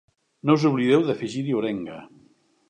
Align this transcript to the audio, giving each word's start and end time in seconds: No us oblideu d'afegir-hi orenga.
No 0.49 0.55
us 0.59 0.65
oblideu 0.69 1.05
d'afegir-hi 1.09 1.55
orenga. 1.61 2.01